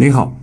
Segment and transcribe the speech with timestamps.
[0.00, 0.40] 你好，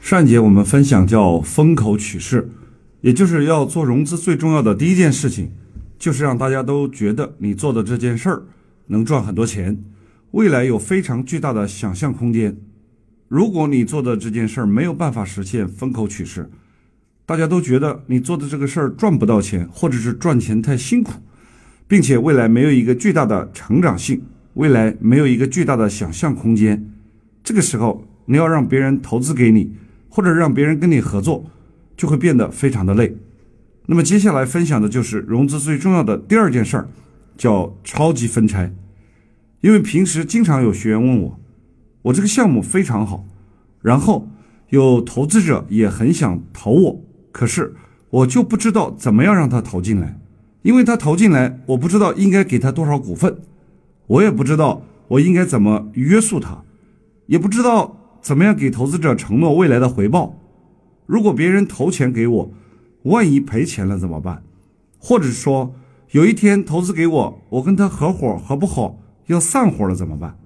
[0.00, 2.52] 上一节我们分享叫风口取势，
[3.00, 5.50] 也就是要做融资最重要的第一件事情，
[5.98, 8.44] 就是让大家都觉得你做的这件事儿
[8.86, 9.82] 能赚很多钱，
[10.30, 12.56] 未来有非常巨大的想象空间。
[13.26, 16.48] 如果你做的这件事儿没有办法实现风口取势，
[17.26, 21.14] 大家都觉得你做的这个事儿赚不到钱，或者是赚钱太辛苦，
[21.88, 24.22] 并且未来没有一个巨大的成长性，
[24.54, 26.88] 未来没有一个巨大的想象空间，
[27.42, 28.06] 这个时候。
[28.26, 29.74] 你要让别人投资给你，
[30.08, 31.44] 或者让别人跟你合作，
[31.96, 33.16] 就会变得非常的累。
[33.86, 36.88] 那么接下来分享的就是融资最重要的第二件事儿，
[37.36, 38.72] 叫超级分拆。
[39.60, 41.40] 因为平时经常有学员问我，
[42.02, 43.24] 我这个项目非常好，
[43.80, 44.28] 然后
[44.70, 47.74] 有投资者也很想投我，可是
[48.10, 50.18] 我就不知道怎么样让他投进来，
[50.62, 53.36] 因为他投进来，我不知道应该给他多少股份，
[54.06, 56.62] 我也不知道我应该怎么约束他，
[57.26, 57.98] 也不知道。
[58.22, 60.38] 怎么样给投资者承诺未来的回报？
[61.06, 62.54] 如果别人投钱给我，
[63.02, 64.44] 万一赔钱了怎么办？
[64.98, 65.74] 或者说
[66.12, 70.38] 有一天投资给我，我跟他合伙合不好，要散伙了怎么办？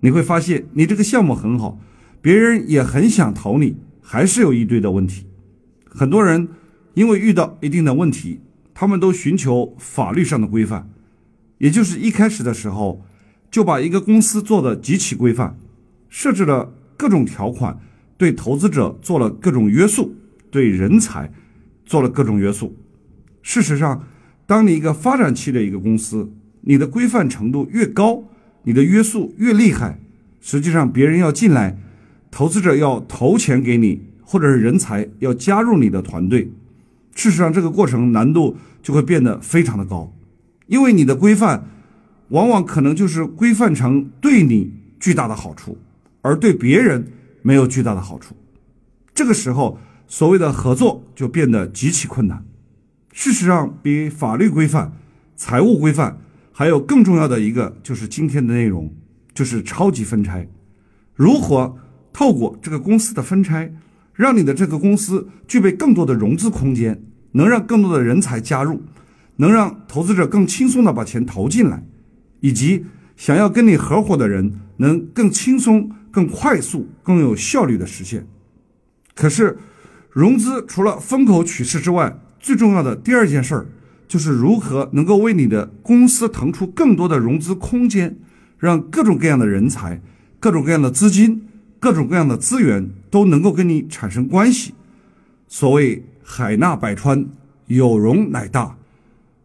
[0.00, 1.78] 你会发现，你这个项目很好，
[2.20, 5.26] 别人也很想投你，还是有一堆的问题。
[5.88, 6.48] 很多人
[6.94, 8.40] 因为遇到一定的问题，
[8.74, 10.90] 他们都寻求法律上的规范，
[11.58, 13.02] 也就是一开始的时候
[13.52, 15.56] 就把一个公司做的极其规范，
[16.08, 16.74] 设置了。
[16.96, 17.78] 各种条款
[18.16, 20.14] 对投资者做了各种约束，
[20.50, 21.32] 对人才
[21.84, 22.76] 做了各种约束。
[23.42, 24.04] 事实上，
[24.46, 28.24] 当你一个发展期的一个公司，你的规范程度越高，
[28.62, 29.98] 你的约束越厉害，
[30.40, 31.78] 实际上别人要进来，
[32.30, 36.50] 投资者要投钱给你，或者是人才要加入你的团队，
[37.14, 40.12] 事实上这个过程难度就会变得非常的高，
[40.66, 41.68] 因为你的规范
[42.28, 45.76] 往往可能就是规范成对你巨大的好处。
[46.24, 47.06] 而对别人
[47.42, 48.34] 没有巨大的好处，
[49.14, 52.42] 这个时候所谓的合作就变得极其困难。
[53.12, 54.90] 事实上，比法律规范、
[55.36, 56.18] 财务规范
[56.50, 58.90] 还有更重要的一个，就是今天的内容，
[59.34, 60.48] 就是超级分拆。
[61.14, 61.76] 如何
[62.10, 63.70] 透过这个公司的分拆，
[64.14, 68.80] 让你的这个公司具备更多的融资空间，能让更多的人才加入，
[69.36, 71.84] 能让投资者更轻松地把钱投进来，
[72.40, 75.90] 以及想要跟你合伙的人能更轻松。
[76.14, 78.24] 更快速、更有效率的实现。
[79.16, 79.58] 可是，
[80.12, 83.66] 融资除了风口取势之外，最重要的第二件事儿，
[84.06, 88.16] 就是如何能够为你的公司腾出更多的融资空间，
[88.58, 90.00] 让各种各样的人才、
[90.38, 91.48] 各种各样的资金、
[91.80, 94.72] 各种各样的资源都能够跟你产生关系。
[95.48, 97.26] 所谓海纳百川，
[97.66, 98.76] 有容乃大。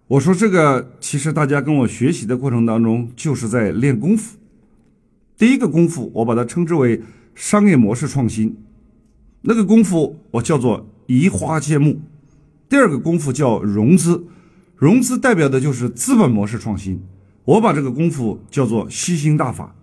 [0.08, 4.38] 我说这个，其实大家跟我学习的过程当中，就是在练功夫。
[5.40, 7.02] 第一个功夫，我把它称之为
[7.34, 8.58] 商业模式创新，
[9.44, 12.02] 那个功夫我叫做移花接木。
[12.68, 14.26] 第二个功夫叫融资，
[14.76, 17.02] 融资代表的就是资本模式创新，
[17.46, 19.74] 我把这个功夫叫做吸星大法。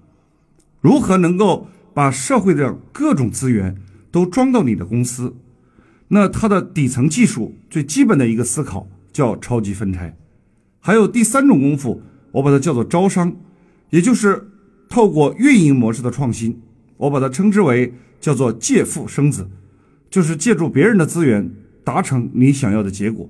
[0.83, 3.78] 如何能够把社会的各种资源
[4.11, 5.37] 都装到你的公司？
[6.09, 10.15] 那它的底层技术最基本的一个思考叫超级分拆。
[10.81, 12.03] 还有第三种功夫，
[12.33, 13.34] 我把它叫做招商，
[13.88, 14.50] 也就是。
[14.88, 16.60] 透过运营模式的创新，
[16.97, 19.48] 我把它称之为叫做借腹生子，
[20.08, 21.50] 就是借助别人的资源
[21.84, 23.28] 达成你想要的结果。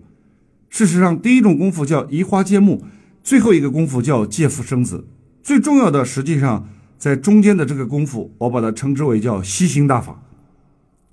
[0.68, 2.84] 事实上，第一种功夫叫移花接木，
[3.22, 5.06] 最后一个功夫叫借腹生子。
[5.42, 6.68] 最重要的，实际上
[6.98, 10.22] 在中间的这个功夫，我把它称之为叫吸星大法。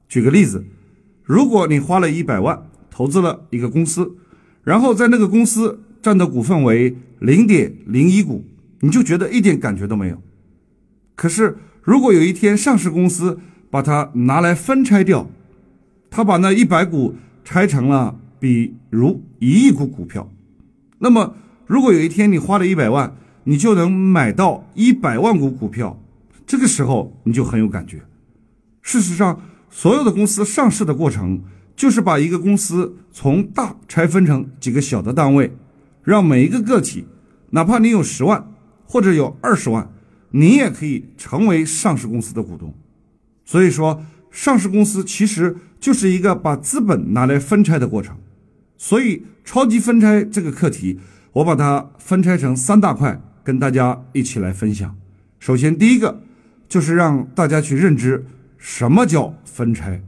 [0.10, 0.66] 举个例子，
[1.24, 4.16] 如果你花了一百万投资了一个公司，
[4.64, 8.44] 然后在那个公司占的股份为零点零一股，
[8.82, 10.22] 你就觉得一点感觉都没有。
[11.16, 15.30] 可是，如果有一天上市公司把它拿来分拆掉，
[16.10, 20.32] 他把那一百股拆成了比如一亿股股票，
[21.00, 21.36] 那么
[21.66, 26.00] 如果有一天你花了一百万，你就能买到一百万股股票，
[26.46, 28.02] 这个时候你就很有感觉。
[28.82, 31.44] 事实上，所有的公司上市的过程，
[31.76, 35.56] 就是把一个公司从大拆分成几个小的单位，
[36.04, 37.06] 让每一个个体，
[37.52, 38.52] 哪怕你有十万
[38.86, 39.93] 或者有二十万。
[40.36, 42.74] 你也可以成为上市公司的股东，
[43.46, 48.18] 所以说上市公司其实就是一个把资本拿来分拆的过程。
[48.76, 51.00] 所以超级分拆这个课题，
[51.34, 54.96] 我把它分拆成三大块，跟大家一起来分享。
[55.40, 56.24] 首先，第一个
[56.68, 58.26] 就是让大家去认知
[58.58, 60.02] 什么叫分拆，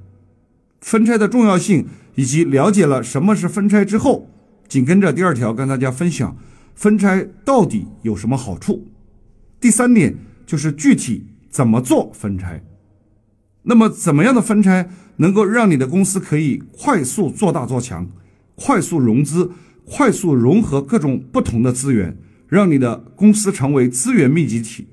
[0.81, 1.85] 分拆的重要性，
[2.15, 4.27] 以及了解了什么是分拆之后，
[4.67, 6.35] 紧跟着第二条跟大家分享
[6.73, 8.87] 分拆到底有什么好处。
[9.59, 10.15] 第三点
[10.45, 12.63] 就是具体怎么做分拆。
[13.63, 18.07] 那么，怎么样的分拆能够让你的公司可以快速做大做强，
[18.53, 19.51] 快速融资，
[19.85, 22.15] 快速融合各种不同的资源，
[22.47, 24.87] 让你的公司成为资源密集体？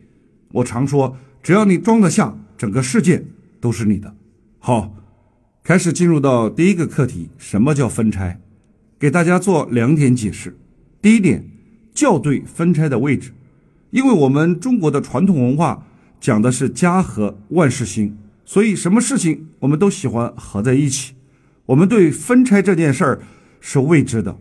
[0.53, 3.25] 我常说，只要你装得下，整个世界
[3.61, 4.15] 都是你的。
[4.59, 4.95] 好，
[5.63, 8.41] 开始进入到第一个课题：什么叫分拆？
[8.99, 10.57] 给大家做两点解释。
[11.03, 11.45] 第一点，
[11.95, 13.33] 校对分拆的位置，
[13.93, 15.87] 因为我们中国的传统文化
[16.21, 18.19] 讲的是家和万事兴。
[18.45, 21.15] 所以，什么事情我们都喜欢合在一起。
[21.65, 23.21] 我们对分拆这件事儿
[23.61, 24.37] 是未知的。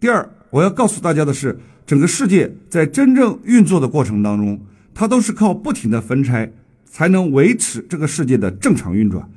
[0.00, 4.60] 第二，我要告诉大家的是，整个世界在真正运作的过程当中，
[4.92, 6.52] 它都是靠不停的分拆
[6.84, 9.30] 才能维持这个世界的正常运转。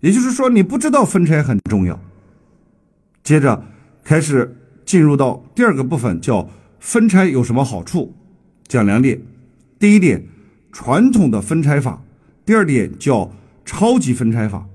[0.00, 1.98] 也就是说，你不知道分拆很重要。
[3.22, 3.64] 接着
[4.02, 6.48] 开始进入到第二个部分，叫
[6.80, 8.14] 分拆有什么好处？
[8.66, 9.20] 讲两点。
[9.78, 10.24] 第一点，
[10.70, 12.02] 传统的分拆法。
[12.44, 13.32] 第二点叫
[13.64, 14.66] 超级分拆法。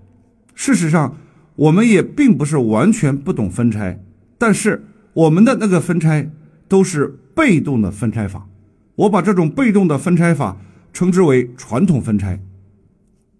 [0.55, 1.15] 事实上，
[1.55, 3.99] 我们也并不是完全不懂分拆，
[4.37, 6.29] 但是我们的那个分拆
[6.67, 8.47] 都是被动的分拆法。
[8.95, 10.57] 我把这种被动的分拆法
[10.91, 12.39] 称之为传统分拆。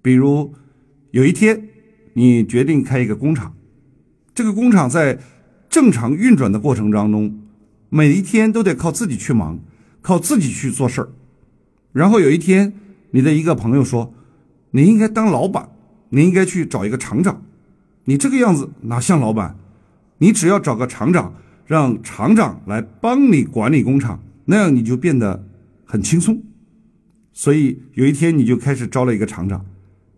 [0.02, 0.54] 比如，
[1.12, 1.68] 有一天
[2.14, 3.54] 你决定开一个工厂，
[4.36, 5.18] 这个工厂在
[5.70, 7.40] 正常运转的过程当中，
[7.90, 9.60] 每一天都得靠自己去忙，
[10.08, 11.10] 靠自己去做事儿。
[11.92, 12.72] 然后有一天，
[13.12, 14.14] 你的一个朋友说。
[14.72, 15.70] 你应该当老板，
[16.10, 17.42] 你应该去找一个厂长。
[18.04, 19.56] 你这个样子哪像老板？
[20.18, 21.34] 你只要找个厂长，
[21.66, 25.48] 让厂长来帮你管理工厂，那样你就变得
[25.86, 26.44] 很轻松。
[27.34, 29.66] 所以有一天你就开始招了一个厂长。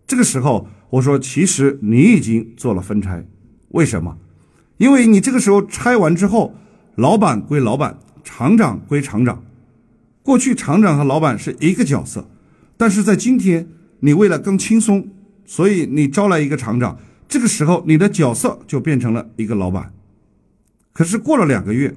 [0.04, 3.24] 这个时候我说，其实你已经做了分拆。
[3.68, 4.18] 为什么？
[4.78, 6.54] 因为你这个时候拆完之后，
[6.96, 9.42] 老板归老板，厂长归厂长。
[10.22, 12.30] 过去厂长和老板是一个角色，
[12.76, 13.68] 但是在今天。
[14.02, 15.10] 你为了更轻松，
[15.44, 19.92] 所以你招来一个厂长，这个时候你的角色就变成了一个老板。
[20.94, 21.94] 可是过了两个月，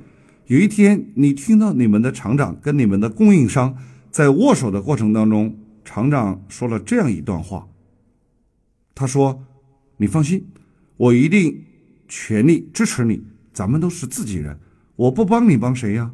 [0.48, 3.78] 有一天你听到你们的厂长跟你们的供应商
[4.12, 7.70] 在握手的过程当中，厂长说了这样一段话。
[8.94, 9.46] 他说
[9.96, 10.46] ：“你放心，
[10.98, 11.64] 我一定
[12.10, 13.24] 全力支持你，
[13.54, 14.60] 咱们都是自己人，
[14.98, 16.12] 我不帮你帮谁呀？”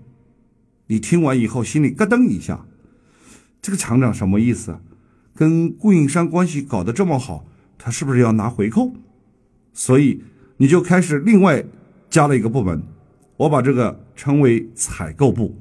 [0.92, 2.66] 你听完以后心里咯噔一下，
[3.62, 4.80] 这个厂长什么意思？
[5.36, 7.46] 跟供应商关系搞得这么好，
[7.78, 8.92] 他是不是要拿回扣？
[9.72, 10.24] 所以
[10.58, 11.64] 你就开始另外
[12.10, 12.82] 加了一个部门，
[13.38, 15.56] 我把这个称为采购部。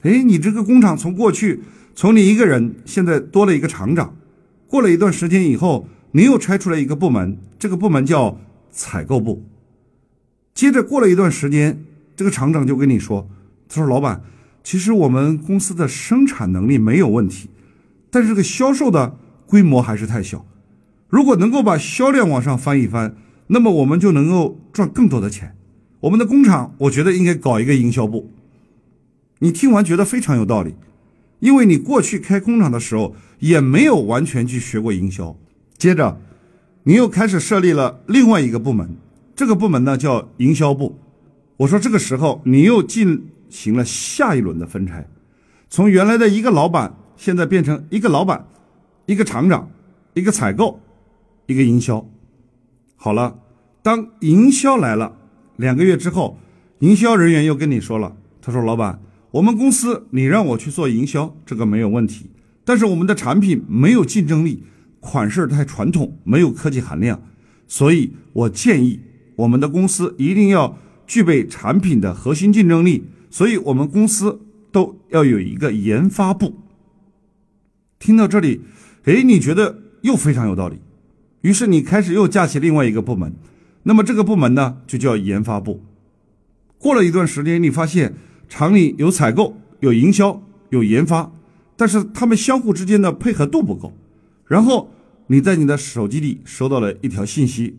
[0.00, 1.60] 哎，你这个工厂从过去
[1.94, 4.16] 从你一个人，现在多了一个厂长。
[4.66, 8.40] 过了一段时间以后，你又拆出来一个部门，这个部门叫
[8.72, 9.44] 采购部。
[10.54, 11.84] 接着过了一段时间，
[12.16, 13.28] 这个厂长就跟你说
[13.68, 14.22] ：“他说老板，
[14.68, 17.48] 其实我们公司的生产能力没有问题。”
[18.12, 19.16] 但是这个销售的
[19.46, 20.44] 规模还是太小，
[21.08, 23.16] 如果能够把销量往上翻一翻，
[23.46, 25.56] 那么我们就能够赚更多的钱。
[26.00, 28.30] 我们的工厂，我觉得应该搞一个营销部。
[29.38, 30.74] 你听完觉得非常有道理，
[31.40, 35.34] 因为你过去开工厂的时候也没有完全去学过营销。
[35.78, 36.20] 接着，
[36.82, 38.96] 你又开始设立了另外一个部门，
[39.34, 40.98] 这个部门呢叫营销部。
[41.56, 45.08] 我说这个时候你又进行了下一轮的分拆，
[45.68, 46.94] 从原来的一个老板。
[47.18, 48.46] 现在变成一个老板，
[49.06, 49.68] 一个厂长，
[50.14, 50.80] 一个采购，
[51.46, 52.08] 一个营销。
[52.94, 53.40] 好了，
[53.82, 55.16] 当营销来了，
[55.56, 56.38] 两个月之后，
[56.78, 62.30] 营销人员又跟你说了，他说：“老板，我们公司你让我去做营销，这个没有问题，
[62.64, 64.62] 但是我们的产品没有竞争力，
[65.00, 67.20] 款式太传统，没有科技含量，
[67.66, 69.00] 所以我建议
[69.34, 76.54] 我们的公司一定要具备产品的核心竞争力，所以我们公司都要有一个研发部。”
[77.98, 78.60] 听到这里，
[79.04, 80.78] 哎，你觉得又非常有道理，
[81.40, 83.34] 于是你开始又架起另外一个部门，
[83.82, 85.82] 那么这个部门呢就叫研发部。
[86.78, 88.14] 过了一段时间，你发现
[88.48, 91.32] 厂里有采购、有营销、有研发，
[91.76, 93.92] 但是他们相互之间的配合度不够。
[94.46, 94.92] 然后
[95.26, 97.78] 你在你的手机里收到了一条信息，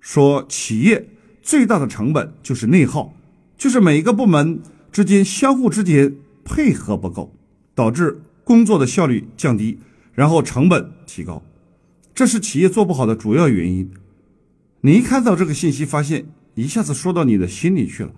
[0.00, 1.08] 说企业
[1.40, 3.14] 最大的成本就是内耗，
[3.60, 7.36] 就是每一个部门之间相互之间配合不够，
[7.74, 8.22] 导致。
[8.42, 9.78] 工作的效率降低，
[10.12, 11.40] 然后成本提高，
[12.12, 13.88] 这是企业做不好的主要原因。
[14.80, 18.10] 你一看到这个信息，发现一下子说到你的心里去了，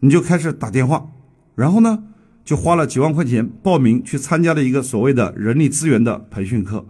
[0.00, 1.06] 你就开始打电话，
[1.54, 2.02] 然后呢，
[2.44, 6.84] 就花了几万块钱报名去参加了一个所谓的人力资源的培训课。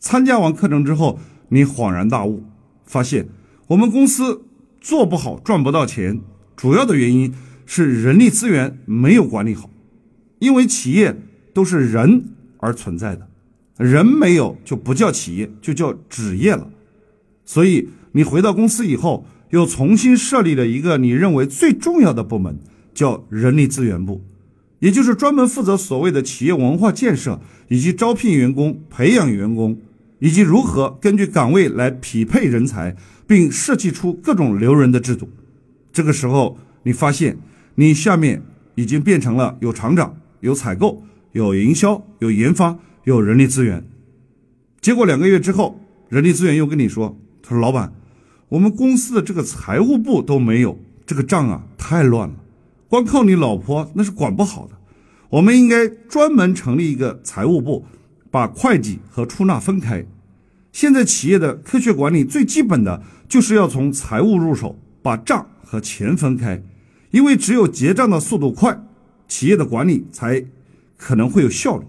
[0.00, 2.42] 参加完课程之后，你恍然大悟，
[2.84, 3.28] 发现
[3.68, 4.42] 我们公司
[4.80, 6.20] 做不好，赚不到钱，
[6.56, 7.32] 主要的原因
[7.66, 9.70] 是人力资源没有管理好，
[10.38, 11.16] 因为企业。
[11.56, 12.22] 都是人
[12.58, 13.26] 而存在的，
[13.78, 16.68] 人没有就不叫企业，就叫纸业了。
[17.46, 22.58] 所以你回到公司以后，又重新设立了一个你认为最重要的部门，
[22.92, 24.22] 叫人力资源部，
[24.80, 29.78] 也就是专门负责所谓的企业文化建设，以及招聘员工、培养员工，
[30.18, 32.94] 以及如何根据岗位来匹配人才，
[33.26, 35.30] 并设计出各种留人的制度。
[35.96, 37.38] 这个时候，你发现
[37.76, 38.42] 你下面
[38.74, 43.82] 已经变成了有厂长、有采购、有营销、有研发、有人力资源。
[44.82, 47.94] 结果两个月之后，人力资源又跟你说：“他说老板，
[48.50, 52.34] 我们公司的这个财务部都没有，这个账啊太乱了，
[52.88, 54.74] 光靠你老婆那是管不好的。
[55.30, 57.86] 我们应该专门成立一个财务部，
[58.30, 60.04] 把会计和出纳分开。
[60.72, 66.62] 现在企业的科学管理最基本的就是要从财务入手，把账。”和钱分开，
[67.10, 68.80] 因为只有结账的速度快，
[69.26, 70.44] 企业的管理才
[70.96, 71.84] 可能会有效率。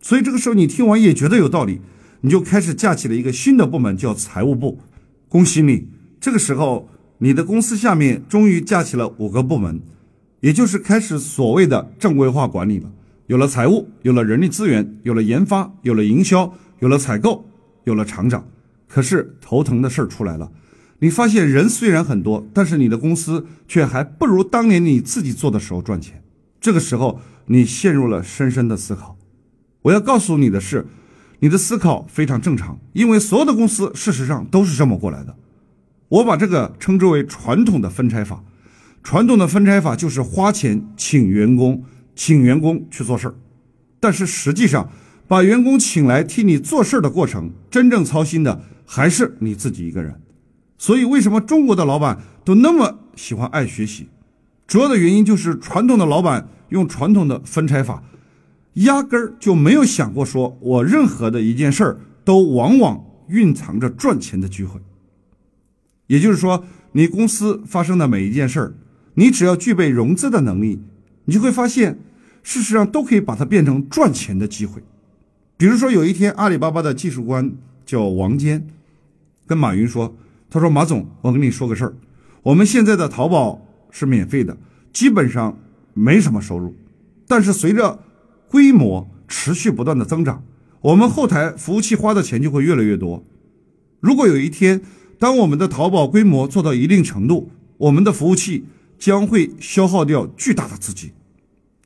[0.00, 1.80] 所以这个时候你听完也觉得有道理，
[2.22, 4.80] 你就开始架起了一个新的部门，叫财务部。
[5.28, 5.86] 恭喜你，
[6.18, 9.80] 这个时候你的公司下面终于架起了五个部门，
[10.40, 12.90] 也就是开始所谓的正规化管理了。
[13.28, 17.48] 有了财务，有了人力资源，有了研发，有了营销，有了采购，
[17.84, 18.44] 有了厂长。
[18.88, 20.50] 可是头疼的事儿出来了。
[21.00, 26.22] 你发现人虽然很多，但是你的公司却还不如当年你自己做的时候赚钱。
[26.60, 29.16] 这个时候，你陷入了深深的思考。
[29.82, 30.86] 我要告诉你的是，
[31.38, 35.36] 你的思考非常正常，因为所有的公司事实上都是这么过来的。
[36.08, 38.42] 我把这个称之为传统的分拆法。
[39.04, 41.84] 传统的分拆法就是花钱请员工，
[42.16, 43.34] 请员工去做事儿。
[44.00, 44.90] 但是实际上，
[45.28, 50.20] 把员工请来替你做事儿的过程，真正操心的还是你自己一个人。
[50.78, 54.06] 所以，为什么中国的老板都那么喜欢爱学习？
[54.68, 58.02] 主要的原因就是传统的老板用传统的分拆法，
[58.74, 64.80] 压根儿就没有想过说，我任何的一件事儿都往往蕴藏着赚钱的机会。
[66.06, 68.74] 也就是说，你公司发生的每一件事儿，
[69.14, 70.80] 你只要具备融资的能力，
[71.24, 71.98] 你就会发现，
[72.44, 74.80] 事实上都可以把它变成赚钱的机会。
[75.56, 77.52] 比如说，有一天，阿里巴巴的技术官
[77.84, 78.68] 叫王坚，
[79.44, 80.16] 跟马云说。
[80.50, 81.94] 他说：“马总，我跟你说个事儿，
[82.42, 84.56] 我们现在的淘宝是免费的，
[84.92, 85.58] 基本上
[85.92, 86.74] 没什么收入。
[87.26, 87.98] 但是随着
[88.48, 90.42] 规模持续不断的增长，
[90.80, 93.22] 我们后台服务器花的钱就会越来越多。
[94.00, 94.80] 如果有一天，
[95.18, 98.64] 当我们的淘宝规模做到一定程度，我们的服务器
[98.98, 101.10] 将会消耗掉巨大的资金。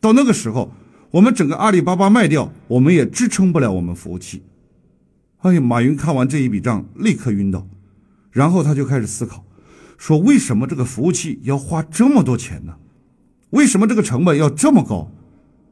[0.00, 0.72] 到那个时候，
[1.10, 4.42] 我们整个阿里巴巴卖掉，我们也支撑不了我们服务器。”
[5.42, 7.66] 哎呀，马云看完这一笔账，立刻晕倒。
[8.32, 9.44] 然后他就开始思考，
[9.98, 12.76] 说为什么这个服务器要花这么多钱呢？
[13.50, 15.12] 为什么这个成本要这么高？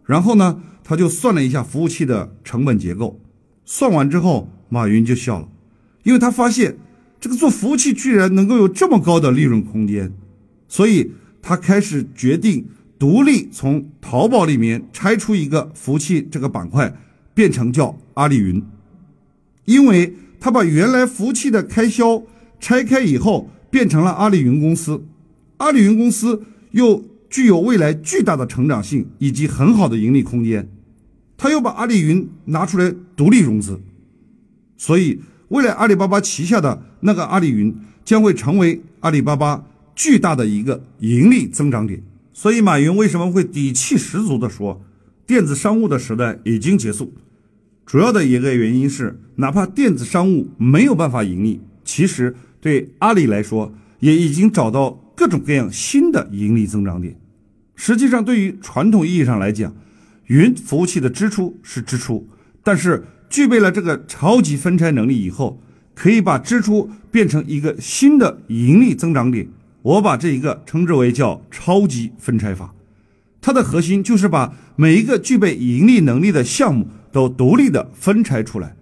[0.05, 3.19] 然后呢，他就算了一下服务器的成本结构，
[3.65, 5.49] 算完之后，马云就笑了，
[6.03, 6.77] 因为他发现
[7.19, 10.13] 这个做服务器居然能够有这么高的利润空间，
[10.69, 12.67] 所以他开始决定
[12.99, 16.95] 独立从淘宝里面拆出一个服务器这个板块，
[17.33, 18.63] 变成叫阿里云，
[19.65, 22.23] 因为他把原来服务器的开销。
[22.61, 25.03] 拆开以后变成了阿里云公司，
[25.57, 30.69] 阿里云公司又具有未来巨大的成长性以及很好的盈利空间，
[31.37, 33.81] 他又把阿里云拿出来独立融资，
[34.77, 37.75] 所以未来阿里巴巴旗下的那个阿里云
[38.05, 39.65] 将会成为阿里巴巴
[39.95, 42.03] 巨大的一个盈利增长点。
[42.33, 44.83] 所以马云为什么会底气十足地说，
[45.27, 47.15] 电子商务的时代已经结束？
[47.87, 52.37] 主要的一个原因是，哪怕电子商务没有办法盈利，其实。
[52.61, 57.17] 对阿里来说，也已经找到各种各样新的盈利增长点。
[57.75, 59.75] 实际上，对于传统意义上来讲，
[60.27, 62.29] 云服务器的支出是支出，
[62.63, 65.63] 但是具备了这个超级分拆能力以后，
[65.95, 69.49] 可以把支出变成一个新的盈利增长点。
[69.83, 72.75] 我把这一个称之为叫超级分拆法。
[73.41, 78.77] 它的核心就是把每一个具备盈利能力的项目都独立的分拆出来，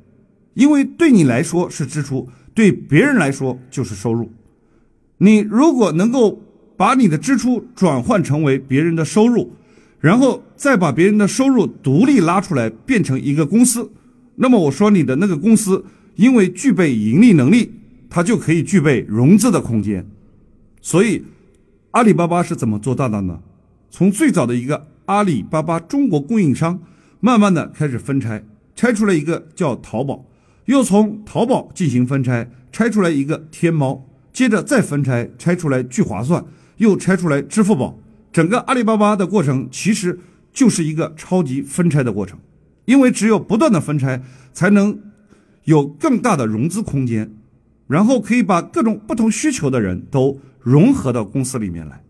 [0.55, 2.29] 因为对你来说是支出。
[2.59, 4.33] 对别人来说就是收入，
[5.19, 6.43] 你如果能够
[6.77, 9.53] 把你的支出转换成为别人的收入，
[10.01, 13.89] 然后再把别人的收入独立拉出来变成一个公司，
[14.35, 15.85] 那么我说你的那个公司
[16.17, 17.71] 因为具备盈利能力，
[18.11, 20.05] 它就可以具备融资的空间。
[20.83, 21.23] 所以，
[21.93, 23.39] 阿里巴巴是怎么做到的呢？
[23.89, 26.81] 从最早的一个阿里巴巴中国供应商，
[27.21, 28.43] 慢慢的开始分拆，
[28.75, 30.25] 拆出来一个叫淘宝。
[30.69, 36.45] 又从淘宝进行分拆，拆出来一个天猫，接着再分拆，拆出来聚划算，
[36.77, 37.99] 又拆出来支付宝。
[38.31, 40.21] 整个阿里巴巴的过程其实
[40.53, 42.39] 就是一个超级分拆的过程。
[42.85, 44.23] 因为只有不断的分拆，
[44.53, 44.99] 才能
[45.65, 47.35] 有更大的融资空间，
[47.87, 52.05] 然后可以把各种不同需求的人都融合到公司里面来。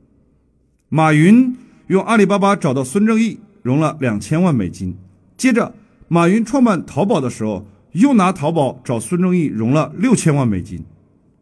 [0.89, 4.97] 马云用阿里巴巴找到孙正义，融了两千万美金。
[5.37, 5.73] 接着，
[6.09, 7.65] 马云创办淘宝的时候，
[7.99, 10.85] 又拿淘宝找孙正义融了六千万美金。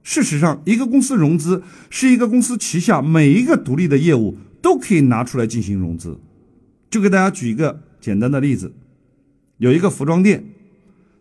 [0.02, 6.18] 事实上，一个公司融资是一个公司旗下每一个独立的业务都可以拿出来进行融资。
[6.88, 8.72] 就给大家举一个简单的例子，
[9.58, 10.44] 有一个服装店，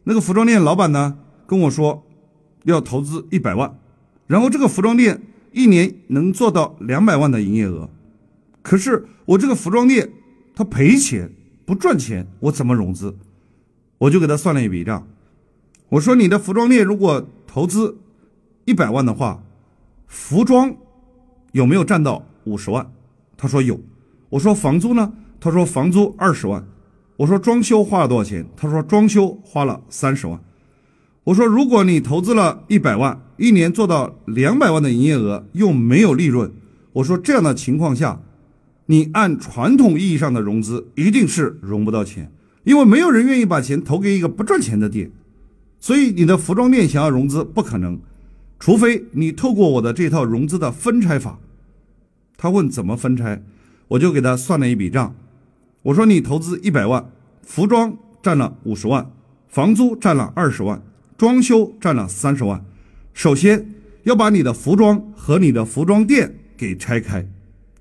[0.06, 2.06] 那个服装店老板呢跟我说
[2.64, 3.78] 要投资一百万，
[4.28, 7.90] 然后这个服装店一年能做到两百万的营业额，
[8.62, 10.10] 可是我这个服装店
[10.56, 11.30] 它赔钱
[11.66, 13.18] 不赚钱，我怎么融资？
[13.98, 15.08] 我就给他算了一笔账，
[15.90, 17.98] 我说你的服装店如果投资。
[18.68, 19.44] 一百万的话，
[20.08, 20.76] 服装
[21.52, 22.92] 有没有占到五十万？
[23.38, 23.80] 他说有。
[24.30, 25.14] 我说房租呢？
[25.40, 26.66] 他说房租二十万。
[27.18, 28.44] 我说装修花了多少钱？
[28.58, 30.40] 他说装修花了三十万。
[31.26, 36.52] 我说如果你投资了一百万，一年做到两百万的营业额又没有利润，
[36.94, 38.20] 我说这样的情况下，
[38.88, 42.32] 你按传统意义上的融资一定是融不到钱，
[42.64, 45.12] 因为没有人愿意把钱投给一个不赚钱的店，
[45.86, 48.00] 所以你的服装店想要融资不可能。
[48.60, 51.38] 除非你透过我的这套融资的分拆法，
[52.36, 53.44] 他问怎么分拆，
[53.90, 55.14] 我就给他算了一笔账。
[55.84, 57.12] 我说你投资一百万，
[57.44, 59.12] 服装占了五十万，
[59.48, 60.82] 房租占了二十万，
[61.20, 62.66] 装修占了三十万。
[63.14, 63.70] 首先
[64.06, 67.24] 要把你的服装和你的服装店给拆开。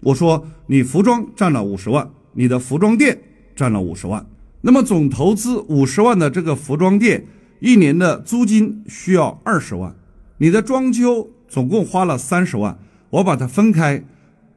[0.00, 3.18] 我说你服装占了五十万，你的服装店
[3.56, 4.26] 占了五十万，
[4.60, 7.24] 那么总投资五十万的这个服装店，
[7.64, 9.96] 一年的租金需要二十万。
[10.36, 12.78] 你的装修总共花了三十万，
[13.08, 14.04] 我把它分开，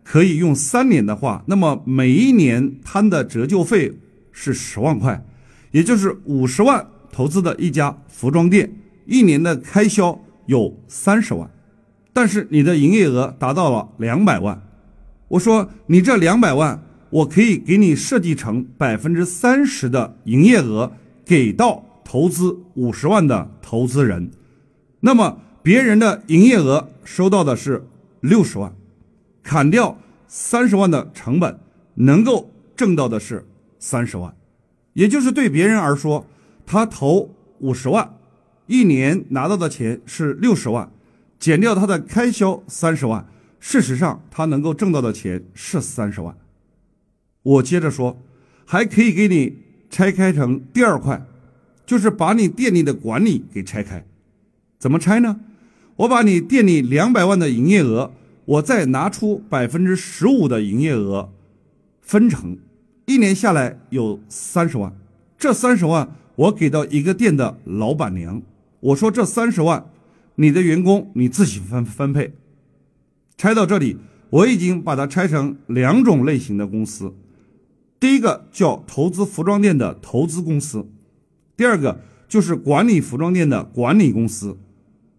[0.03, 3.93] 可以用三年的话，那么每一年摊的折旧费
[4.33, 5.23] 是十万块，
[5.71, 8.69] 也就是五十万投资的一家服装店，
[9.05, 11.49] 一年的开销有三十万，
[12.11, 14.61] 但是你的营业额达到了两百万，
[15.29, 20.91] 我说你这两百万，我可以给你设计成百分之三十的营业额
[21.23, 24.31] 给到投资五十万的投资人，
[25.01, 25.41] 那么。
[25.63, 27.85] 别人的营业额收到的是
[28.21, 28.73] 六十万，
[29.43, 31.59] 砍掉三十万的成本，
[31.95, 33.45] 能够挣到的是
[33.77, 34.33] 三十万，
[34.93, 36.25] 也就是对别人而说，
[36.65, 38.17] 他投五十万，
[38.67, 40.89] 一年拿到的钱是六十万，
[41.37, 43.27] 减掉他的开销三十万，
[43.59, 46.33] 事实上他能够挣到的钱是三十万。
[47.43, 48.17] 我接着说，
[48.65, 49.57] 还可以给你
[49.89, 51.21] 拆开成第二块，
[51.87, 54.05] 就是把你店里的管理给拆开，
[54.77, 55.39] 怎么拆呢？
[55.95, 58.11] 我把你店里两百万的营业额，
[58.43, 61.31] 我再拿出百分之十五的营业额，
[62.01, 62.57] 分成，
[63.05, 64.93] 一年下来有三十万。
[65.37, 68.41] 这三十万我给到一个店的老板娘，
[68.81, 69.89] 我说这三十万，
[70.35, 72.33] 你的员工你自己分分配。
[73.37, 73.97] 拆到这里，
[74.29, 77.13] 我已经把它拆成两种类型的公司，
[77.97, 80.85] 第一个叫投资服装店的投资公司，
[81.57, 84.55] 第二个就是管理服装店的管理公司。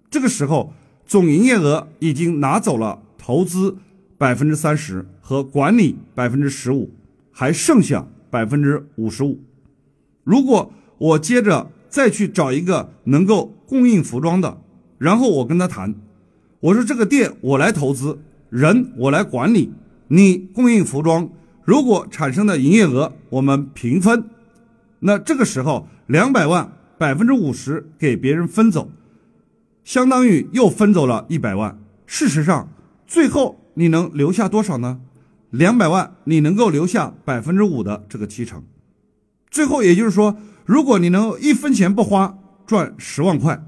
[0.08, 0.72] 这个时候，
[1.04, 3.76] 总营业额已经拿走了投资
[4.16, 6.90] 百分之三十和管理百分之十五，
[7.32, 9.40] 还剩下百分之五十五。
[10.22, 14.60] 如果我接着再去找一个能够供应服装的，
[14.96, 15.94] 然后我跟他谈，
[16.60, 18.16] 我说这个店我来投资，
[18.48, 19.72] 人我来管理，
[20.06, 21.28] 你供应服装，
[21.64, 24.24] 如果产生的营业额我们平分，
[25.00, 28.90] 那这个时候两百万百分之五十给别人分走。
[29.84, 31.78] 相当于又分走了一百万。
[32.06, 32.68] 事实上，
[33.06, 35.00] 最后你能留下多少呢？
[35.50, 38.62] 两百万，你能够留下百分之五的这个提成。
[39.50, 43.64] 最后也就是说，如果你能一分钱不花赚十万块，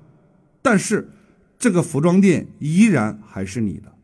[0.61, 1.11] 但是
[1.59, 3.95] 这个服装店依然还是你的。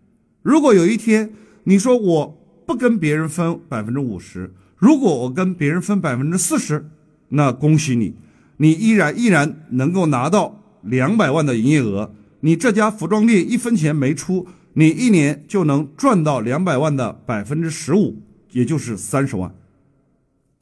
[0.40, 1.32] 如果有一天
[1.64, 6.88] 你说我不跟别人分百分之五十，如果我跟别人分百分之四十，
[7.30, 8.14] 那恭喜你，
[8.56, 10.62] 你依然依然能够拿到。
[10.82, 12.12] 两百万的营业额，
[12.42, 19.52] 你这家服装店一分钱没出，你一年就能赚到两百万的百分之十五，也就是三十万。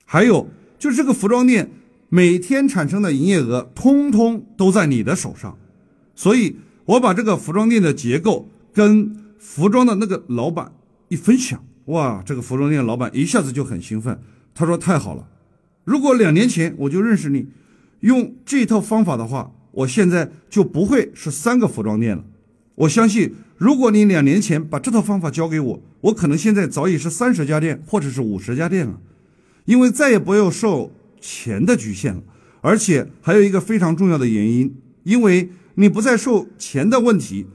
[0.06, 0.48] 还有
[0.78, 1.70] 就是这个服装店
[2.08, 5.58] 每天产生的营业额，通通都在你的手上。
[6.14, 10.72] 所以我把这个服装店的结构跟服装的那个老板
[11.08, 14.18] 一分享，哇，这个服装店老板一下子就很兴奋，
[14.54, 15.28] 他说太好了，
[15.84, 17.46] 如果两年前我就认识你，
[18.00, 19.52] 用这套方法的话。
[19.74, 22.24] 我现在就不会是三个服装店了。
[22.76, 29.00] 我相信，如果你两年前把这套方法教给我，我可能现在早已是三十家店或者是五十家店了。
[29.64, 32.22] 因为再也不要受钱的局限了，
[32.60, 37.48] 而且还有一个非常重要的原因，因为你不再受钱的问题，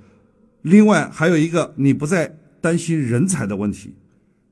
[0.63, 3.93] 另外还有一个你不再担心人才的问题，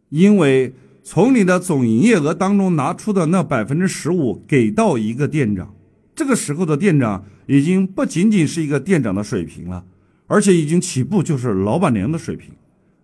[0.08, 0.74] 因为
[1.10, 5.74] 从你的总营业额当中拿出的那百分之十五给到一个店长，
[6.14, 9.86] 这个时候的店长已经不仅仅是一个店长的水平了，
[10.26, 12.52] 而且已经起步就是老板娘的水平，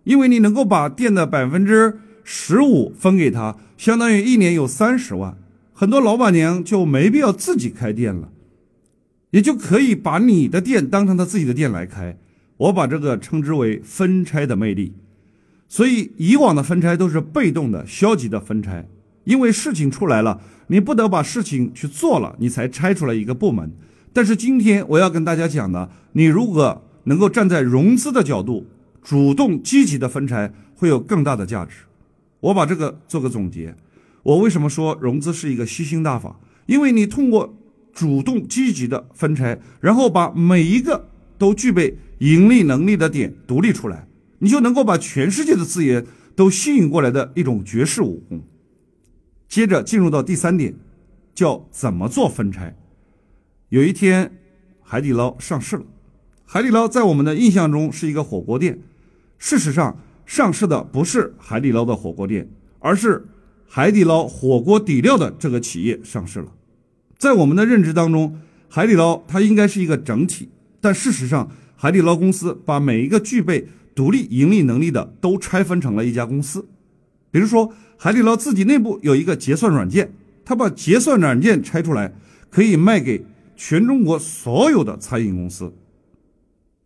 [0.02, 1.98] 因为你能够把店的百分之。
[2.26, 5.36] 十五分给他，相当于一年有三十万，
[5.72, 8.30] 很多老板娘就没必要自己开店了，
[9.30, 12.18] 也就可以把你的店当成他自己的店来开。
[12.56, 14.94] 我把这个称之为分拆的魅力。
[15.74, 18.86] 所以以往的分拆都是被动的、消极的分拆，
[19.24, 23.72] 因为事情出来了，你不得把事情去做了，你才拆出来一个部门。
[24.12, 28.64] 但是今天我要跟大家讲的，你如果能够站在融资的角度，
[29.02, 31.78] 主动积极的分拆，会有更大的价值。
[32.38, 33.74] 我把这个做个总结，
[34.22, 36.38] 我为什么说融资是一个吸星大法？
[36.66, 37.52] 因为你通过
[37.92, 44.06] 主动积极的分拆，然后把每一个都具备盈利能力的点独立出来，
[44.44, 46.04] 你就能够把全世界的资源
[46.36, 48.42] 都吸引过来的一种绝世武功。
[49.48, 50.74] 接着进入到第三点，
[51.34, 52.76] 叫怎么做分拆。
[53.70, 54.30] 有一天，
[54.82, 55.84] 海底捞上市了。
[56.44, 58.78] 海底捞在我们的印象中是一个火锅店，
[59.38, 59.98] 事实上。
[60.26, 63.26] 上市的不是海底捞的火锅店，而是
[63.68, 66.50] 海底捞火锅底料的这个企业上市了。
[67.18, 70.48] 在我们的认知当中，海底捞它应该是一个整体，
[70.80, 76.66] 但事实上，海底捞公司把每一个具备独立盈利能力的都拆分成了一家公司。
[77.30, 80.12] 比如说，海底捞自己内部有一个结算软件，
[80.44, 82.12] 它把结算软件拆出来，
[82.50, 83.24] 可以卖给
[83.56, 85.72] 全中国所有的餐饮公司；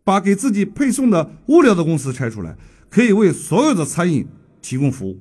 [0.03, 2.55] 把给自己配送的物料的公司拆出来。
[2.89, 4.25] 可以为所有的餐饮
[4.63, 5.19] 提供服务，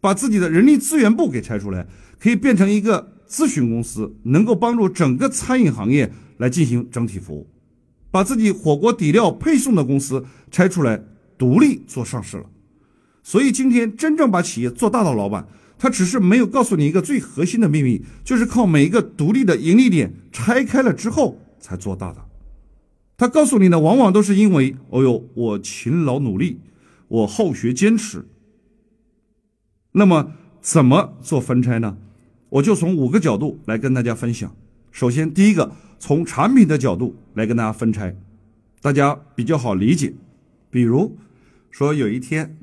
[0.00, 1.84] 把自己的人力资源部给拆出来，
[2.20, 7.48] 可以变成一个咨询公司，能够帮助整个餐饮行业来进行整体服务。
[8.14, 11.02] 把自己火锅底料配送的公司拆出来，
[11.36, 12.44] 独立做上市了。
[13.24, 22.24] 所以今天真正把企业做大的老板，他只是没有告诉你一个最核心的秘密，就是靠每一个独立的盈利点拆开了之后才做大的。
[23.16, 26.60] 他告诉你的往往都是因为，哦呦，我勤劳努力。
[27.08, 28.24] 我好学坚持。
[29.90, 31.96] 那么怎么做分拆呢？
[32.48, 34.54] 我就从五个角度来跟大家分享。
[34.94, 38.14] 首先，第一个从产品的角度来跟大家分拆，
[38.80, 40.14] 大家比较好理解。
[40.70, 41.18] 比如
[41.72, 42.56] 说，有一天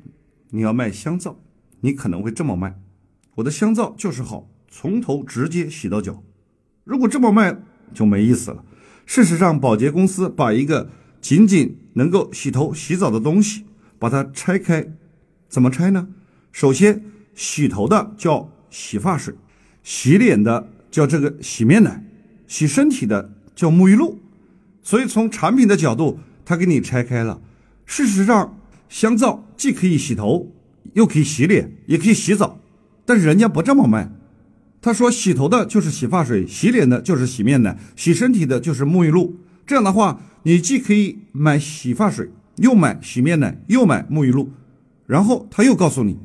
[0.48, 1.36] 你要卖香皂，
[1.82, 2.80] 你可能会这么卖：
[3.34, 6.22] 我的香皂就是好，从头直接洗到脚。
[6.84, 7.54] 如果这么卖
[7.92, 8.64] 就没意思了。
[9.04, 10.88] 事实上，保洁公司把一个
[11.20, 13.66] 仅仅能够洗头洗澡的东西。
[13.98, 14.88] 把它拆开，
[15.50, 16.08] 怎么拆呢？
[16.50, 19.34] 首先，洗头的叫洗发水，
[19.82, 22.02] 洗脸的叫这个洗面奶，
[22.52, 24.18] 洗身体的叫沐浴露。
[24.82, 27.40] 所以从产品的角度，它给你拆开了。
[27.86, 28.58] 事实上，
[28.90, 30.52] 香皂既可以洗头，
[30.92, 32.60] 又可以洗脸，也可以洗澡。
[33.06, 34.12] 但是人家不这么卖，
[34.82, 39.34] 他说洗头的就是洗发水，洗脸的就是洗面奶，洗身体的就是沐浴露。
[39.66, 42.28] 这样的话，你既可以买洗发水。
[42.56, 44.50] 又买洗面奶，又买沐浴露，
[45.06, 46.18] 然后他又告诉你，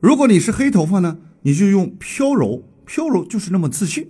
[0.00, 4.06] 如果你是黑头发呢，你就用飘柔，飘柔就是那么自信；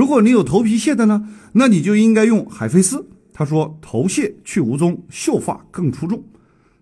[0.00, 3.06] 如果你有头皮屑的呢，那你就应该用海飞丝。
[3.34, 6.24] 他说头屑去无踪，秀发更出众，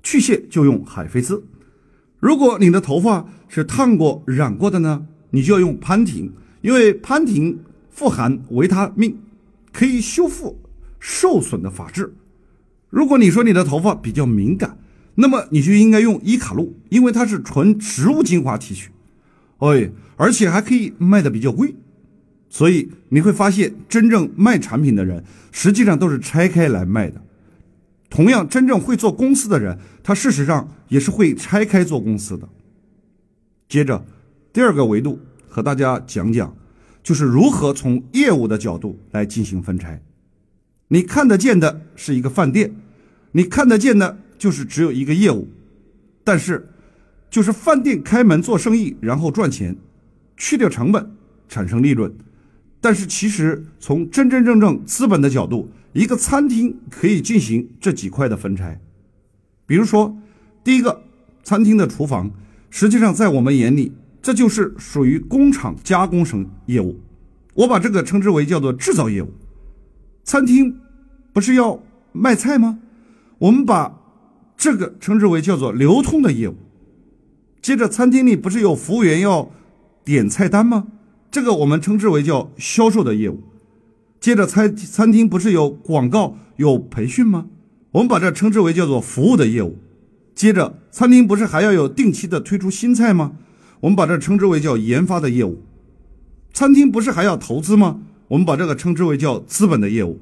[0.05, 1.43] 去屑就用海飞丝。
[2.21, 7.59] 如果你的头发是烫过、染过的呢，你就要用潘婷，因为潘婷
[7.91, 9.19] 富含维他命，
[9.73, 10.57] 可以修复
[11.01, 12.15] 受损的发质。
[12.89, 14.79] 如果你说你的头发比较敏感，
[15.17, 18.93] 那么你就应该用伊卡露，因为它是纯植物精华提取，
[19.57, 21.75] 哎，而且还可以卖的比较贵。
[22.51, 27.21] 所以你会发现，真正卖产品的人实际上都是拆开来卖的。
[28.11, 32.49] 同样，真正会做公司的人，他事实上也是会拆开做公司的。
[33.69, 34.03] 接着，
[34.51, 36.57] 第二个维度和大家讲讲，
[37.03, 40.01] 就是如何从业务的角度来进行分拆。
[40.89, 42.75] 你看得见的是一个饭店，
[43.33, 45.47] 你看得见的就是只有一个业务，
[46.25, 46.67] 但是
[47.29, 49.77] 就是饭店开门做生意，然后赚钱，
[50.39, 51.11] 去掉成本，
[51.47, 52.11] 产生利润。
[52.81, 58.81] 但是其实从真真正正资本的角度，一个餐厅可以进行这几块的分拆。
[59.67, 60.17] 比如说，
[60.63, 61.03] 第一个，
[61.43, 62.31] 餐厅的厨房，
[62.71, 67.01] 实际上在我们眼里，这就是属于工厂加工生业务，
[67.55, 69.33] 我把这个称之为叫做制造业务。
[70.25, 70.79] 餐厅
[71.33, 72.79] 不是要卖菜吗？
[73.39, 73.99] 我们把
[74.57, 76.57] 这个称之为叫做流通的业务。
[77.61, 79.51] 接着，餐厅里不是有服务员要
[80.05, 80.87] 点菜单吗？
[81.31, 83.43] 这个我们称之为叫销售的业务。
[84.21, 87.47] 接着餐餐厅不是有广告有培训吗？
[87.93, 89.79] 我们把这称之为叫做服务的业务。
[90.35, 93.33] 接着餐厅不是还要有定期的推出新菜吗？
[93.81, 95.63] 我们把这称之为叫研发的业务。
[96.53, 98.01] 餐厅不是还要投资吗？
[98.29, 100.21] 我们把这个称之为叫资本的业务。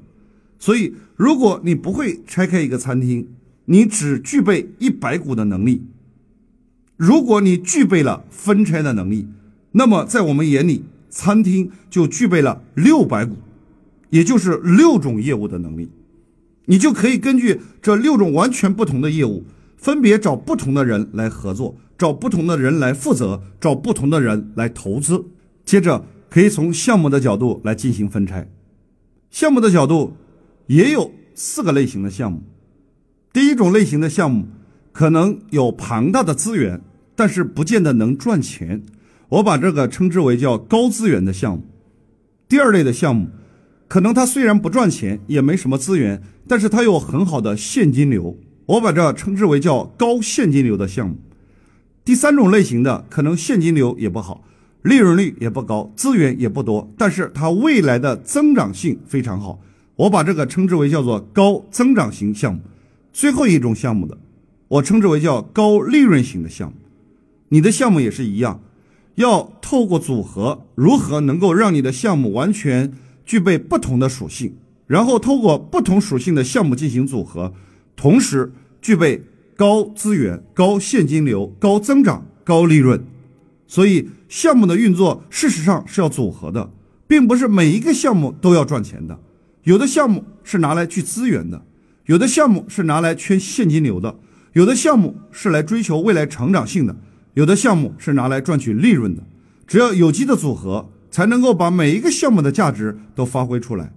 [0.59, 3.27] 所以，如果你不会拆开一个餐厅，
[3.65, 5.81] 你只具备一百股的能力；
[6.95, 9.27] 如果你具备了分拆的能力，
[9.73, 13.35] 那么在我们眼里，餐厅就具备了六百股，
[14.09, 15.89] 也就是六种业务的能力。
[16.65, 19.45] 你就可以根据这六种完全不同的业务，
[19.77, 25.25] 分别找不同的人来合作，找不同的人来负责，找不同的人来投资。
[25.65, 28.49] 接着，可以从项目的角度来进行分拆。
[29.29, 30.17] 项目的角度。
[30.67, 32.43] 也有四个类型的项目。
[33.31, 34.47] 第一种类型的项目
[34.91, 36.81] 可能有庞大的资源，
[37.15, 38.83] 但是不见得能赚钱，
[39.29, 41.63] 我把这个称之为叫高资源的项目。
[42.47, 43.27] 第二类的项目，
[43.87, 51.17] 可能它虽然不赚钱，也没什么资源，但是它有很好的现金流，我把这称之为叫高现金流的项目。
[52.05, 54.45] 第三种类型的可能现金流也不好，
[54.83, 59.59] 利润率也不高，资源也不多，但是它未来的增长性非常好。
[59.97, 62.61] 我把这个称之为叫做高增长型项目，
[63.11, 64.17] 最后一种项目的，
[64.69, 66.75] 我称之为叫高利润型的项目。
[67.49, 68.61] 你的项目也是一样，
[69.17, 72.93] 要透过组合，如何能够让你的项目完全
[73.25, 77.51] 具备不同的属性，然后透过不同属性的项目进行组合，
[77.95, 79.23] 同时具备
[79.55, 83.03] 高资源、高现金流、高增长、高利润。
[83.65, 86.69] 所以项目的运作事实上是要组合的，
[87.07, 89.19] 并不是每一个项目都要赚钱的。
[89.63, 91.65] 有的项目是拿来去资源的，
[92.05, 94.19] 有的项目是拿来圈现金流的，
[94.53, 96.95] 有的项目是来追求未来成长性的，
[97.37, 99.21] 有的项目是拿来赚取利润的。
[99.67, 103.93] 只要有机的组合，才能够把每一个项目的价值都发挥出来。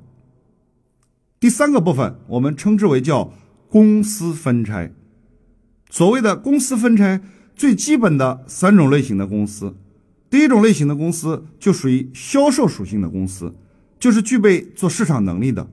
[1.39, 3.33] 第三个部分，我们称之为叫
[3.67, 4.93] 公司分拆。
[5.89, 7.23] 所谓的公司分拆，
[7.57, 9.75] 最基本的三种类型的公司，
[10.29, 13.55] 第一种类型的公司就属于销售属性的公司。
[13.99, 15.67] 就是具备做市场能力的，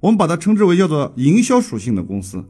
[0.00, 2.42] 我们把它称之为叫做营销属性的公司。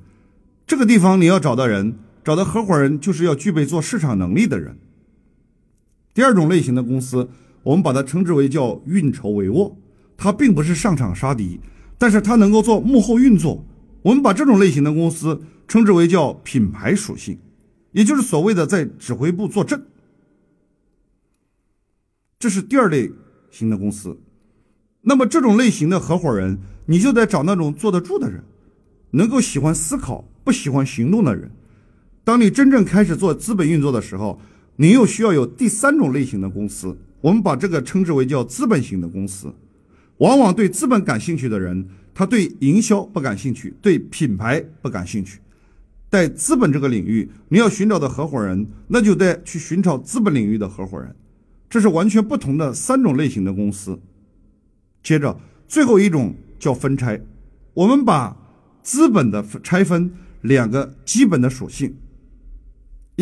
[0.69, 4.77] 这个地方你要找到人，找到合伙人，就是要具备做市场能力的人。
[6.15, 7.29] 第二种类型的公司，
[7.63, 9.75] 我们把它称之为叫运筹帷幄，
[10.17, 11.59] 它并不是上场杀敌，
[11.99, 13.65] 但是它能够做幕后运作。
[14.03, 17.39] 我们把这种类型的公司称之为叫品牌属性，
[17.93, 19.81] 也就是所谓的在指挥部坐镇。
[22.39, 23.11] 这是第二类
[23.51, 24.19] 型的公司。
[25.01, 28.43] 那么这种类型的合伙人，你就得找那种坐得住的人，
[29.11, 31.51] 能够喜欢思考、不喜欢行动的人。
[32.25, 34.41] 当你真正开始做资本运作的时候，
[34.77, 39.53] 你又需要有第三种类型的公司，我们把这个称之为叫资本型的公司。
[40.19, 45.41] 往往对资本感兴趣的人，他对营销不感兴趣，对品牌不感兴趣。
[46.11, 51.17] 在资本这个领域，你要寻找的合伙人，那就得去寻找资本领域的合伙人。
[51.69, 53.99] 这是完全不同的三种类型的公司。
[55.03, 57.21] 接着，最后一种叫分拆。
[57.75, 58.37] 我们把
[58.83, 61.97] 资本的拆分两个基本的属性，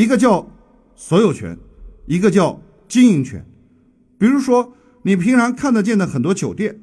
[0.00, 0.50] 一个叫
[0.96, 1.58] 所有权，
[2.06, 3.44] 一个叫经营权。
[4.16, 6.80] 比如说，你平常看得见的很多酒店，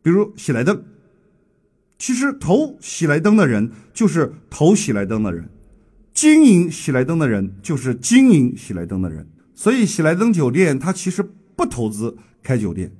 [0.00, 0.82] 比如喜来登，
[1.98, 5.50] 其实投喜来登的人就是投喜来登的人，
[6.14, 9.28] 经营喜来登的人就是经营喜来登的人。
[9.54, 11.22] 所以，喜来登酒店它其实
[11.54, 12.90] 不投资开酒店。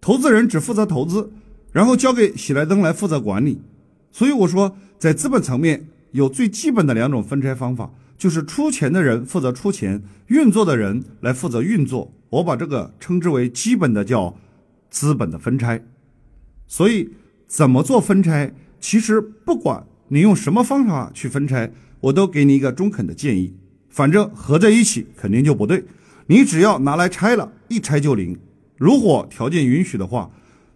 [0.00, 1.30] 投资人只负责投资，
[1.70, 3.60] 然后交给喜来登来负责管理。
[4.10, 12.12] 所以我说，在资本层面有最基本的两种分拆方法，就是出钱的人负责出钱，运作的人来负责运作。
[12.30, 14.36] 我把这个称之为基本的叫
[14.90, 15.84] 资本的分拆。
[16.66, 17.10] 所以
[17.46, 23.54] 怎么做分拆，其实不管你用什么方法去分拆，我都给你一个中肯的建议。
[23.88, 25.84] 反正合在一起肯定就不对，
[26.26, 28.36] 你只要拿来拆了，一拆就灵。
[28.76, 30.30] 如果条件允许的话，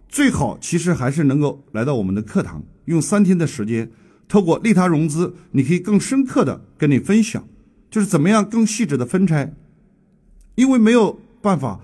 [0.07, 3.91] 最好其实还是能够来到我们的课堂，用三天的时间，
[4.31, 7.45] 透过利他融资，你可以更深刻的跟你分享，
[7.89, 9.53] 就是怎么样更细致的分拆。
[10.55, 11.81] 因为没有办法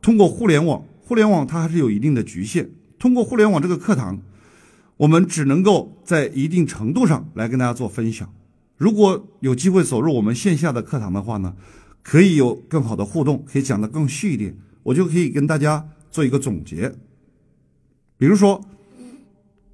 [0.00, 2.70] 通过互联网，互联网它还是有一定的局限。
[3.00, 4.20] 通过互联网这个课堂，
[4.96, 8.32] 我们只能够在一定程度上来跟大家做分享。
[8.76, 11.56] 如果有机会走入我们线下的课堂的话呢，
[12.04, 14.56] 可以有更好的互动，可以讲得更细一点。
[14.84, 16.94] 我就可以跟大家做一个总结，
[18.16, 18.64] 比如说，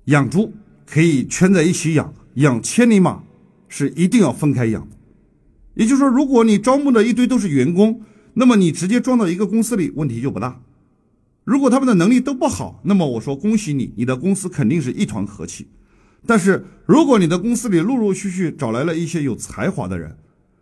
[0.06, 0.50] 养猪
[0.86, 3.22] 可以圈在一起养，养千里马
[3.68, 4.86] 是一定要分开养。
[5.74, 8.00] 也就是说，如果你招募的一堆都是员工，
[8.34, 10.60] 那么你直接装到一个公司里问题就不大。
[11.44, 15.68] 如果他们的能力都不好，那么我说恭喜你，你的公司肯定是一团和气。
[16.26, 20.16] 但是如果你的公司里陆陆续续找来了一些有才华的人，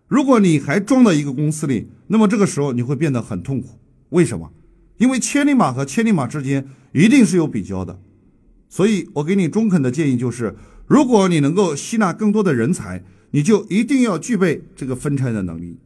[0.09, 3.79] 如果你还装到一个公司里，那么这个时候你会变得很痛苦。
[4.09, 4.51] 为什么？
[4.99, 8.01] 因为千里马和千里马之间一定是有比较的。
[8.73, 10.57] 所以我给你中肯的建议就是，
[10.87, 15.79] 如果你能够吸纳更多的人才，你就一定要具备这个分拆的能力，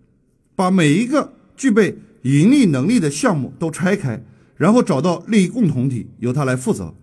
[0.55, 4.23] 把每一个具备盈利能力的项目都拆开，
[4.55, 6.95] 然后找到利益共同体，由他来负责，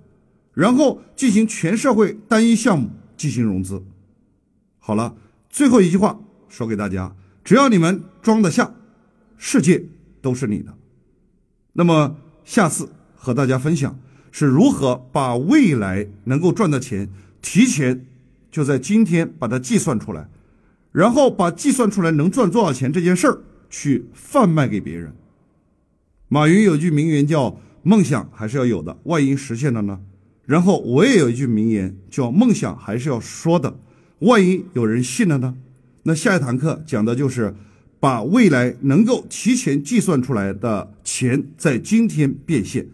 [0.54, 3.84] 然后进行全社会单一项目进行融资。
[4.80, 5.18] 好了，
[5.50, 6.18] 最后一句话
[6.48, 8.74] 说给大家：只要你们装得下，
[9.36, 9.84] 世界
[10.22, 10.74] 都是你的。
[11.74, 12.16] 那么
[12.46, 14.00] 下次和大家分享。
[14.34, 17.08] 是如何把未来能够赚的钱
[17.40, 18.04] 提前
[18.50, 20.28] 就在今天把它计算出来，
[20.92, 25.14] 然后把计算出来能赚多少钱这件事儿去贩卖给别人。
[26.28, 30.00] 马云有句名言叫“梦想还是要有的，万一实现了呢？”
[30.48, 33.78] 然后我也有一句名言叫“梦想还是要说的，
[34.20, 35.56] 万一有人信了呢？”
[36.04, 37.56] 那下一堂课讲的就是
[38.00, 42.88] 把未来能够提前计算出来的钱在今天变现。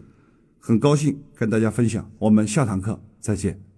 [0.70, 3.69] 很高兴跟大家分享，我们下堂课再见。